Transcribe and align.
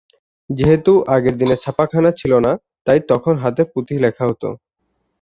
যেহেতু 0.49 0.91
আগের 1.15 1.35
দিনে 1.37 1.55
ছাপাখানা 1.63 2.11
ছিল 2.11 2.33
না, 2.45 2.51
তাই 2.87 2.99
তখন 3.11 3.33
হাতে 3.43 3.63
পুঁথি 3.71 3.95
লেখা 4.05 4.23
হতো। 4.29 4.49